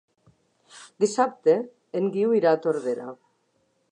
Dissabte 1.03 1.55
en 2.01 2.09
Guiu 2.17 2.35
irà 2.39 2.53
a 2.57 2.61
Tordera. 2.65 3.13